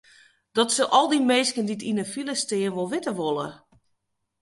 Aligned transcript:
Dat 0.57 0.69
sille 0.73 0.93
al 0.99 1.07
dy 1.11 1.19
minsken 1.31 1.67
dy't 1.67 1.85
yn 1.89 1.99
de 1.99 2.05
file 2.13 2.35
stean 2.43 2.73
wol 2.75 2.91
witte 2.91 3.13
wolle. 3.19 3.49